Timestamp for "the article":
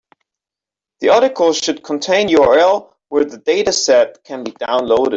1.01-1.53